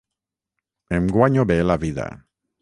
[0.99, 2.09] Em guanyo bé la vida.